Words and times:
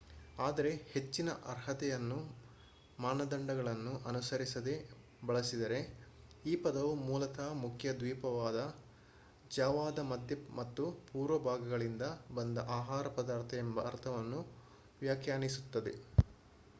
ಆದರೆ 0.37 0.69
ಹೆಚ್ಚಿನ 0.91 1.29
ಅರ್ಹತೆಗಳನ್ನು 1.45 2.17
ಮಾನದಂಡಗಳನ್ನು 2.99 3.93
ಅನುಸರಿಸದೇ 4.05 4.73
ಬಳಸಿದರೆ 5.25 5.79
ಈ 6.45 6.55
ಪದವು 6.63 6.93
ಮೂಲತಃ 7.03 7.51
ಮುಖ್ಯ 7.61 7.93
ದ್ವೀಪವಾದ 7.93 8.57
ಜಾವಾದ 9.51 9.99
ಮಧ್ಯ 10.09 10.35
ಮತ್ತು 10.55 10.85
ಪೂರ್ವ 11.07 11.39
ಭಾಗಗಳಿಂದ 11.45 12.07
ಬಂದ 12.35 12.57
ಆಹಾರ 12.79 13.07
ಪದಾರ್ಥ 13.15 13.53
ಎಂಬ 13.63 13.79
ಅರ್ಥವನ್ನು 13.85 14.41
ವ್ಯಾಖ್ಯಾನಿಸುತ್ತದೆ 15.01 15.95